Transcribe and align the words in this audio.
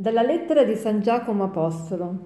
Dalla 0.00 0.22
lettera 0.22 0.64
di 0.64 0.76
San 0.76 1.02
Giacomo 1.02 1.44
Apostolo. 1.44 2.18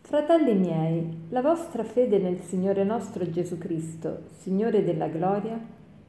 Fratelli 0.00 0.54
miei, 0.54 1.24
la 1.30 1.42
vostra 1.42 1.82
fede 1.82 2.18
nel 2.18 2.38
Signore 2.38 2.84
nostro 2.84 3.28
Gesù 3.28 3.58
Cristo, 3.58 4.26
Signore 4.38 4.84
della 4.84 5.08
gloria, 5.08 5.58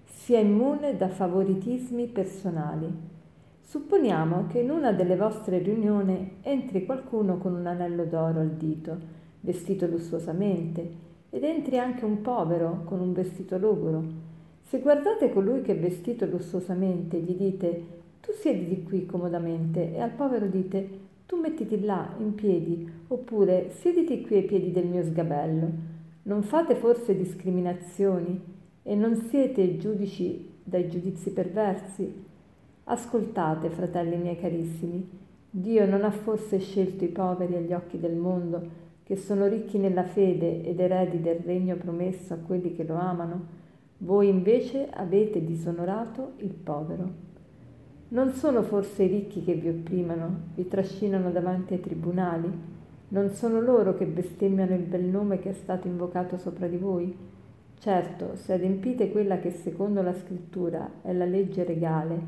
sia 0.06 0.38
immune 0.38 0.96
da 0.98 1.08
favoritismi 1.08 2.06
personali. 2.06 2.88
Supponiamo 3.62 4.46
che 4.46 4.60
in 4.60 4.70
una 4.70 4.92
delle 4.92 5.16
vostre 5.16 5.58
riunioni 5.58 6.38
entri 6.44 6.86
qualcuno 6.86 7.40
con 7.40 7.56
un 7.56 7.66
anello 7.66 8.06
d'oro 8.06 8.42
al 8.42 8.52
dito, 8.52 8.96
vestito 9.40 9.88
lussuosamente, 9.88 10.88
ed 11.32 11.44
entri 11.44 11.80
anche 11.80 12.06
un 12.06 12.22
povero 12.22 12.84
con 12.86 13.00
un 13.00 13.12
vestito 13.12 13.58
logoro. 13.58 14.04
Se 14.68 14.78
guardate 14.78 15.34
colui 15.34 15.64
che 15.64 15.72
è 15.72 15.80
vestito 15.80 16.28
lussuosamente 16.28 17.18
e 17.18 17.22
gli 17.22 17.34
dite 17.34 18.01
tu 18.22 18.32
siediti 18.34 18.84
qui 18.84 19.06
comodamente 19.06 19.94
e 19.94 20.00
al 20.00 20.12
povero 20.12 20.46
dite, 20.46 21.00
tu 21.26 21.38
mettiti 21.38 21.80
là 21.82 22.14
in 22.20 22.36
piedi, 22.36 22.90
oppure 23.08 23.72
siediti 23.72 24.22
qui 24.22 24.38
ai 24.38 24.44
piedi 24.44 24.72
del 24.72 24.86
mio 24.86 25.04
sgabello. 25.04 25.70
Non 26.24 26.44
fate 26.44 26.76
forse 26.76 27.18
discriminazioni 27.18 28.40
e 28.84 28.96
non 28.96 29.16
siete 29.16 29.78
giudici 29.78 30.50
dai 30.64 30.88
giudizi 30.88 31.32
perversi? 31.32 32.24
Ascoltate, 32.84 33.70
fratelli 33.70 34.18
miei 34.18 34.40
carissimi, 34.40 35.10
Dio 35.50 35.86
non 35.86 36.04
ha 36.04 36.12
forse 36.12 36.60
scelto 36.60 37.04
i 37.04 37.10
poveri 37.10 37.56
agli 37.56 37.74
occhi 37.74 38.00
del 38.00 38.16
mondo, 38.16 38.62
che 39.04 39.18
sono 39.18 39.48
ricchi 39.48 39.78
nella 39.78 40.04
fede 40.04 40.64
ed 40.64 40.80
eredi 40.80 41.20
del 41.20 41.40
regno 41.40 41.76
promesso 41.76 42.34
a 42.34 42.38
quelli 42.38 42.74
che 42.74 42.84
lo 42.84 42.96
amano? 42.96 43.60
Voi 43.98 44.30
invece 44.30 44.88
avete 44.90 45.44
disonorato 45.44 46.34
il 46.38 46.54
povero. 46.54 47.31
Non 48.12 48.34
sono 48.34 48.62
forse 48.62 49.04
i 49.04 49.08
ricchi 49.08 49.42
che 49.42 49.54
vi 49.54 49.70
opprimano, 49.70 50.50
vi 50.56 50.68
trascinano 50.68 51.32
davanti 51.32 51.76
ai 51.76 51.80
tribunali? 51.80 52.52
Non 53.08 53.30
sono 53.30 53.62
loro 53.62 53.96
che 53.96 54.06
bestemmiano 54.06 54.76
il 54.76 54.82
bel 54.82 55.06
nome 55.06 55.40
che 55.40 55.52
è 55.52 55.54
stato 55.54 55.88
invocato 55.88 56.36
sopra 56.36 56.68
di 56.68 56.76
voi? 56.76 57.16
Certo, 57.80 58.36
se 58.36 58.52
adempite 58.52 59.12
quella 59.12 59.40
che 59.40 59.52
secondo 59.52 60.02
la 60.02 60.14
scrittura 60.14 60.92
è 61.02 61.14
la 61.14 61.24
legge 61.24 61.64
regale, 61.64 62.20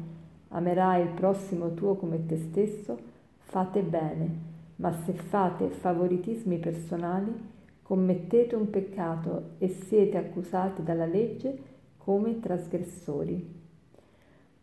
amerai 0.48 1.02
il 1.02 1.10
prossimo 1.10 1.74
tuo 1.74 1.96
come 1.96 2.26
te 2.28 2.38
stesso, 2.38 2.98
fate 3.40 3.82
bene, 3.82 4.30
ma 4.78 4.94
se 5.04 5.12
fate 5.12 5.68
favoritismi 5.68 6.60
personali, 6.60 7.34
commettete 7.82 8.56
un 8.56 8.70
peccato 8.70 9.56
e 9.58 9.68
siete 9.68 10.16
accusati 10.16 10.82
dalla 10.82 11.06
legge 11.06 11.58
come 11.98 12.40
trasgressori. 12.40 13.63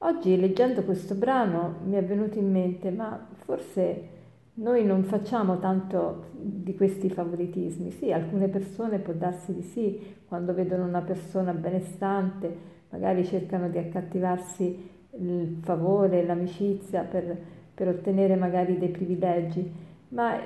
Oggi 0.02 0.40
leggendo 0.40 0.82
questo 0.82 1.14
brano 1.14 1.74
mi 1.84 1.96
è 1.96 2.02
venuto 2.02 2.38
in 2.38 2.50
mente, 2.50 2.90
ma 2.90 3.26
forse 3.34 4.08
noi 4.54 4.82
non 4.82 5.02
facciamo 5.02 5.58
tanto 5.58 6.28
di 6.32 6.74
questi 6.74 7.10
favoritismi. 7.10 7.90
Sì, 7.90 8.10
alcune 8.10 8.48
persone 8.48 8.98
può 8.98 9.12
darsi 9.12 9.52
di 9.52 9.60
sì, 9.60 10.16
quando 10.26 10.54
vedono 10.54 10.86
una 10.86 11.02
persona 11.02 11.52
benestante, 11.52 12.56
magari 12.88 13.26
cercano 13.26 13.68
di 13.68 13.76
accattivarsi 13.76 14.88
il 15.18 15.58
favore, 15.60 16.24
l'amicizia 16.24 17.02
per, 17.02 17.36
per 17.74 17.88
ottenere 17.88 18.36
magari 18.36 18.78
dei 18.78 18.88
privilegi. 18.88 19.70
Ma 20.08 20.40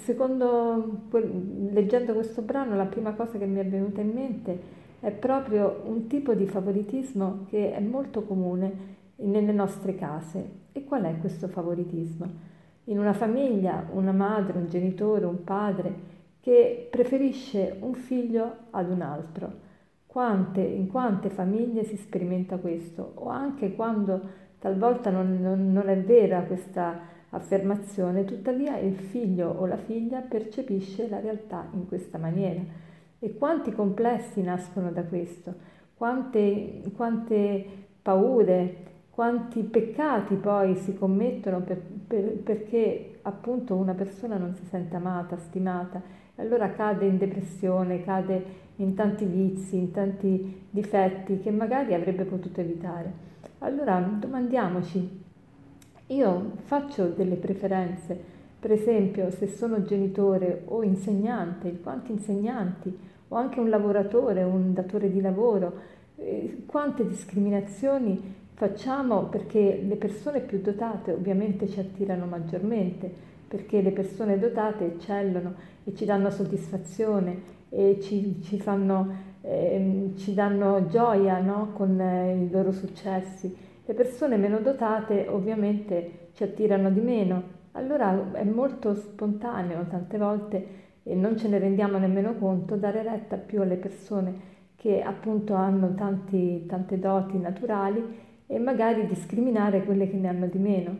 secondo, 0.00 1.08
leggendo 1.70 2.12
questo 2.12 2.42
brano, 2.42 2.76
la 2.76 2.84
prima 2.84 3.12
cosa 3.14 3.38
che 3.38 3.46
mi 3.46 3.58
è 3.58 3.66
venuta 3.66 4.02
in 4.02 4.10
mente 4.10 4.52
è 4.52 4.81
è 5.02 5.10
proprio 5.10 5.82
un 5.86 6.06
tipo 6.06 6.32
di 6.32 6.46
favoritismo 6.46 7.46
che 7.48 7.74
è 7.74 7.80
molto 7.80 8.22
comune 8.22 8.90
nelle 9.16 9.50
nostre 9.50 9.96
case. 9.96 10.60
E 10.70 10.84
qual 10.84 11.02
è 11.02 11.18
questo 11.18 11.48
favoritismo? 11.48 12.30
In 12.84 13.00
una 13.00 13.12
famiglia, 13.12 13.84
una 13.94 14.12
madre, 14.12 14.58
un 14.58 14.68
genitore, 14.68 15.24
un 15.24 15.42
padre 15.42 15.92
che 16.38 16.86
preferisce 16.88 17.78
un 17.80 17.94
figlio 17.94 18.56
ad 18.70 18.90
un 18.90 19.00
altro. 19.00 19.52
Quante, 20.06 20.60
in 20.60 20.86
quante 20.86 21.30
famiglie 21.30 21.82
si 21.82 21.96
sperimenta 21.96 22.58
questo? 22.58 23.14
O 23.16 23.28
anche 23.28 23.74
quando 23.74 24.20
talvolta 24.60 25.10
non, 25.10 25.40
non, 25.40 25.72
non 25.72 25.88
è 25.88 25.98
vera 25.98 26.42
questa 26.42 27.10
affermazione, 27.30 28.24
tuttavia 28.24 28.78
il 28.78 28.94
figlio 28.94 29.48
o 29.48 29.66
la 29.66 29.78
figlia 29.78 30.20
percepisce 30.20 31.08
la 31.08 31.18
realtà 31.18 31.66
in 31.72 31.88
questa 31.88 32.18
maniera 32.18 32.90
e 33.24 33.36
quanti 33.36 33.70
complessi 33.70 34.42
nascono 34.42 34.90
da 34.90 35.04
questo, 35.04 35.54
quante, 35.94 36.82
quante 36.96 37.64
paure, 38.02 38.76
quanti 39.10 39.62
peccati 39.62 40.34
poi 40.34 40.74
si 40.74 40.92
commettono 40.98 41.60
per, 41.60 41.80
per, 42.04 42.38
perché 42.38 43.20
appunto 43.22 43.76
una 43.76 43.94
persona 43.94 44.36
non 44.38 44.56
si 44.56 44.64
sente 44.64 44.96
amata, 44.96 45.36
stimata, 45.36 46.02
e 46.34 46.42
allora 46.42 46.72
cade 46.72 47.06
in 47.06 47.16
depressione, 47.16 48.02
cade 48.02 48.44
in 48.76 48.94
tanti 48.94 49.24
vizi, 49.24 49.76
in 49.76 49.92
tanti 49.92 50.66
difetti 50.68 51.38
che 51.38 51.52
magari 51.52 51.94
avrebbe 51.94 52.24
potuto 52.24 52.60
evitare. 52.60 53.12
Allora 53.58 54.00
domandiamoci, 54.00 55.22
io 56.08 56.52
faccio 56.56 57.06
delle 57.06 57.36
preferenze, 57.36 58.20
per 58.58 58.72
esempio 58.72 59.30
se 59.30 59.46
sono 59.46 59.84
genitore 59.84 60.62
o 60.64 60.82
insegnante, 60.82 61.78
quanti 61.80 62.10
insegnanti 62.10 63.10
o 63.32 63.36
anche 63.36 63.60
un 63.60 63.70
lavoratore, 63.70 64.42
un 64.42 64.74
datore 64.74 65.10
di 65.10 65.20
lavoro. 65.20 65.90
Eh, 66.16 66.64
quante 66.66 67.06
discriminazioni 67.06 68.40
facciamo 68.52 69.24
perché 69.24 69.82
le 69.82 69.96
persone 69.96 70.40
più 70.40 70.60
dotate 70.60 71.12
ovviamente 71.12 71.66
ci 71.66 71.80
attirano 71.80 72.26
maggiormente, 72.26 73.10
perché 73.48 73.80
le 73.80 73.90
persone 73.90 74.38
dotate 74.38 74.84
eccellono 74.84 75.54
e 75.84 75.94
ci 75.94 76.04
danno 76.04 76.30
soddisfazione 76.30 77.60
e 77.70 77.98
ci, 78.02 78.42
ci, 78.42 78.60
fanno, 78.60 79.14
eh, 79.40 80.12
ci 80.16 80.34
danno 80.34 80.86
gioia 80.88 81.40
no? 81.40 81.70
con 81.72 81.98
eh, 81.98 82.34
i 82.36 82.50
loro 82.50 82.70
successi. 82.70 83.56
Le 83.84 83.94
persone 83.94 84.36
meno 84.36 84.58
dotate 84.58 85.26
ovviamente 85.26 86.28
ci 86.34 86.42
attirano 86.42 86.90
di 86.90 87.00
meno. 87.00 87.60
Allora 87.72 88.32
è 88.32 88.44
molto 88.44 88.94
spontaneo 88.94 89.86
tante 89.88 90.18
volte 90.18 90.66
e 91.02 91.14
non 91.14 91.36
ce 91.36 91.48
ne 91.48 91.58
rendiamo 91.58 91.98
nemmeno 91.98 92.34
conto, 92.34 92.76
dare 92.76 93.02
retta 93.02 93.36
più 93.36 93.60
alle 93.60 93.76
persone 93.76 94.50
che 94.76 95.02
appunto 95.02 95.54
hanno 95.54 95.94
tanti, 95.94 96.66
tante 96.66 96.98
doti 96.98 97.38
naturali 97.38 98.30
e 98.46 98.58
magari 98.58 99.06
discriminare 99.06 99.84
quelle 99.84 100.08
che 100.08 100.16
ne 100.16 100.28
hanno 100.28 100.46
di 100.46 100.58
meno, 100.58 100.96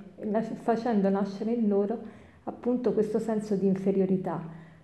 facendo 0.62 1.08
nascere 1.08 1.52
in 1.52 1.68
loro 1.68 1.98
appunto 2.44 2.92
questo 2.92 3.18
senso 3.18 3.56
di 3.56 3.66
inferiorità. 3.66 4.40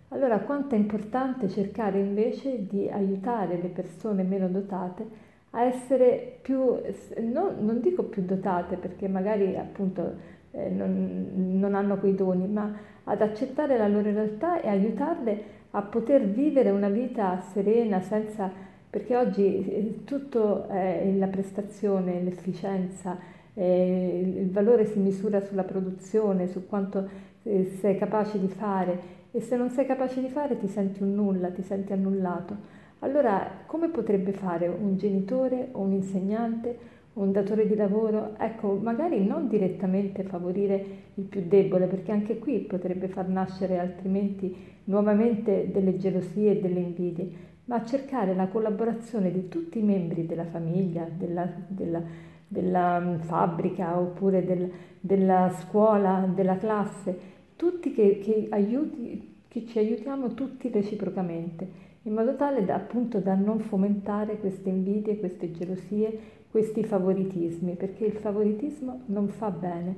Allora 0.09 0.39
quanto 0.41 0.75
è 0.75 0.79
importante 0.79 1.49
cercare 1.49 2.01
invece 2.01 2.67
di 2.67 2.89
aiutare 2.89 3.61
le 3.61 3.69
persone 3.69 4.23
meno 4.23 4.49
dotate 4.49 5.27
a 5.51 5.63
essere 5.63 6.39
più, 6.43 6.77
no, 7.21 7.53
non 7.59 7.81
dico 7.81 8.05
più 8.05 8.23
dotate 8.23 8.77
perché 8.77 9.09
magari 9.09 9.57
appunto 9.57 10.37
eh, 10.53 10.69
non, 10.69 11.31
non 11.59 11.75
hanno 11.75 11.99
quei 11.99 12.15
doni, 12.15 12.47
ma 12.47 12.73
ad 13.05 13.23
accettare 13.23 13.77
la 13.79 13.89
loro 13.89 14.11
realtà 14.11 14.61
e 14.61 14.69
aiutarle 14.69 15.57
a 15.73 15.83
poter 15.83 16.27
vivere 16.27 16.71
una 16.71 16.89
vita 16.89 17.41
serena, 17.53 18.01
senza, 18.01 18.51
perché 18.89 19.17
oggi 19.17 19.69
eh, 19.69 20.05
tutto 20.05 20.69
è 20.69 21.13
la 21.17 21.27
prestazione, 21.27 22.23
l'efficienza, 22.23 23.19
eh, 23.55 24.21
il 24.39 24.51
valore 24.51 24.87
si 24.87 24.99
misura 24.99 25.41
sulla 25.41 25.65
produzione, 25.65 26.47
su 26.47 26.67
quanto 26.67 27.09
eh, 27.43 27.65
sei 27.81 27.97
capace 27.99 28.39
di 28.39 28.49
fare 28.49 29.17
e 29.31 29.41
se 29.41 29.57
non 29.57 29.71
sei 29.71 29.85
capace 29.85 30.21
di 30.21 30.29
fare 30.29 30.59
ti 30.59 30.69
senti 30.69 31.03
un 31.03 31.15
nulla, 31.15 31.51
ti 31.51 31.63
senti 31.63 31.93
annullato. 31.93 32.77
Allora 33.01 33.63
come 33.67 33.89
potrebbe 33.89 34.33
fare 34.33 34.67
un 34.69 34.97
genitore 34.97 35.69
o 35.73 35.81
un 35.81 35.93
insegnante 35.93 36.97
un 37.19 37.33
datore 37.33 37.67
di 37.67 37.75
lavoro, 37.75 38.35
ecco, 38.39 38.79
magari 38.81 39.25
non 39.25 39.49
direttamente 39.49 40.23
favorire 40.23 40.85
il 41.15 41.25
più 41.25 41.43
debole, 41.47 41.87
perché 41.87 42.13
anche 42.13 42.39
qui 42.39 42.61
potrebbe 42.61 43.09
far 43.09 43.29
nascere 43.29 43.79
altrimenti 43.79 44.55
nuovamente 44.85 45.71
delle 45.73 45.97
gelosie 45.97 46.53
e 46.53 46.61
delle 46.61 46.81
invidie, 46.81 47.47
ma 47.65 47.85
cercare 47.85 48.35
la 48.35 48.47
collaborazione 48.47 49.33
di 49.33 49.49
tutti 49.49 49.79
i 49.79 49.83
membri 49.83 50.27
della 50.27 50.47
famiglia, 50.47 51.07
della, 51.11 51.51
della, 51.67 52.03
della 52.47 53.01
mm, 53.01 53.19
fabbrica 53.21 53.99
oppure 53.99 54.45
del, 54.45 54.71
della 55.01 55.51
scuola, 55.51 56.31
della 56.33 56.57
classe, 56.57 57.37
tutti 57.57 57.93
che, 57.93 58.21
che, 58.23 58.47
aiuti, 58.51 59.35
che 59.49 59.67
ci 59.67 59.79
aiutiamo 59.79 60.35
tutti 60.35 60.71
reciprocamente 60.71 61.87
in 62.09 62.15
modo 62.15 62.37
tale 62.37 62.65
da, 62.65 62.75
appunto 62.75 63.21
da 63.21 63.35
non 63.35 63.61
fomentare 63.61 64.39
queste 64.39 64.71
invidie, 64.71 65.19
queste 65.19 65.53
gelosie, 65.53 66.19
questi 66.51 66.83
favoritismi, 66.83 67.75
perché 67.75 68.07
il 68.07 68.15
favoritismo 68.15 69.03
non 69.07 69.29
fa 69.29 69.51
bene, 69.51 69.95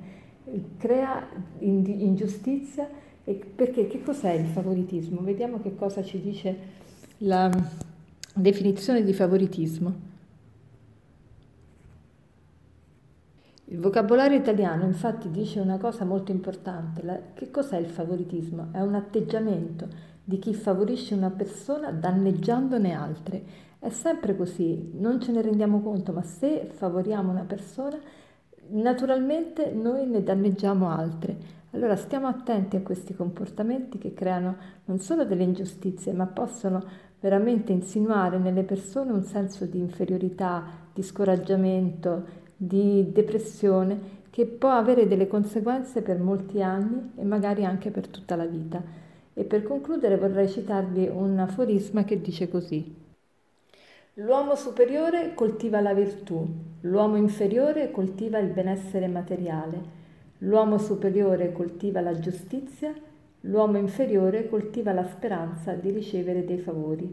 crea 0.76 1.24
ingiustizia. 1.60 2.88
Perché 3.22 3.86
che 3.86 4.02
cos'è 4.02 4.32
il 4.32 4.46
favoritismo? 4.46 5.20
Vediamo 5.20 5.60
che 5.60 5.76
cosa 5.76 6.02
ci 6.02 6.20
dice 6.20 6.56
la 7.18 7.48
definizione 8.34 9.04
di 9.04 9.12
favoritismo. 9.12 10.08
Il 13.66 13.78
vocabolario 13.78 14.36
italiano 14.36 14.84
infatti 14.84 15.30
dice 15.30 15.60
una 15.60 15.78
cosa 15.78 16.04
molto 16.04 16.32
importante. 16.32 17.30
Che 17.34 17.52
cos'è 17.52 17.76
il 17.76 17.86
favoritismo? 17.86 18.70
È 18.72 18.80
un 18.80 18.94
atteggiamento 18.94 20.09
di 20.24 20.38
chi 20.38 20.54
favorisce 20.54 21.14
una 21.14 21.30
persona 21.30 21.90
danneggiandone 21.90 22.94
altre. 22.94 23.42
È 23.78 23.88
sempre 23.88 24.36
così, 24.36 24.90
non 24.94 25.20
ce 25.20 25.32
ne 25.32 25.42
rendiamo 25.42 25.80
conto, 25.80 26.12
ma 26.12 26.22
se 26.22 26.68
favoriamo 26.72 27.30
una 27.30 27.44
persona, 27.44 27.98
naturalmente 28.68 29.72
noi 29.72 30.06
ne 30.06 30.22
danneggiamo 30.22 30.88
altre. 30.88 31.58
Allora 31.72 31.96
stiamo 31.96 32.26
attenti 32.26 32.76
a 32.76 32.82
questi 32.82 33.14
comportamenti 33.14 33.96
che 33.98 34.12
creano 34.12 34.56
non 34.86 34.98
solo 34.98 35.24
delle 35.24 35.44
ingiustizie, 35.44 36.12
ma 36.12 36.26
possono 36.26 36.82
veramente 37.20 37.72
insinuare 37.72 38.38
nelle 38.38 38.64
persone 38.64 39.12
un 39.12 39.22
senso 39.22 39.66
di 39.66 39.78
inferiorità, 39.78 40.64
di 40.92 41.02
scoraggiamento, 41.02 42.38
di 42.56 43.10
depressione 43.12 44.18
che 44.30 44.46
può 44.46 44.70
avere 44.70 45.06
delle 45.06 45.26
conseguenze 45.26 46.02
per 46.02 46.18
molti 46.18 46.62
anni 46.62 47.12
e 47.16 47.24
magari 47.24 47.64
anche 47.64 47.90
per 47.90 48.08
tutta 48.08 48.36
la 48.36 48.46
vita. 48.46 48.82
E 49.40 49.44
per 49.44 49.62
concludere 49.62 50.18
vorrei 50.18 50.50
citarvi 50.50 51.08
un 51.08 51.38
aforisma 51.38 52.04
che 52.04 52.20
dice 52.20 52.50
così. 52.50 52.94
L'uomo 54.16 54.54
superiore 54.54 55.32
coltiva 55.32 55.80
la 55.80 55.94
virtù, 55.94 56.46
l'uomo 56.82 57.16
inferiore 57.16 57.90
coltiva 57.90 58.36
il 58.36 58.48
benessere 58.48 59.06
materiale, 59.06 59.82
l'uomo 60.40 60.76
superiore 60.76 61.52
coltiva 61.52 62.02
la 62.02 62.18
giustizia, 62.18 62.92
l'uomo 63.40 63.78
inferiore 63.78 64.46
coltiva 64.46 64.92
la 64.92 65.04
speranza 65.04 65.72
di 65.72 65.90
ricevere 65.90 66.44
dei 66.44 66.58
favori. 66.58 67.10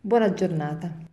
Buona 0.00 0.32
giornata. 0.32 1.07